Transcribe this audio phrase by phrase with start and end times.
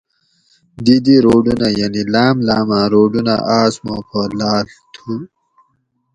[0.85, 5.13] دی دی روڈونہ یعنی لاۤم لاۤماۤں روڈونہ آۤس ما پا لاۤڷ تُھو